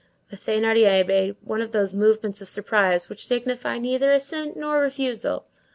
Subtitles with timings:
[0.31, 5.45] The Thénardier made one of those movements of surprise which signify neither assent nor refusal.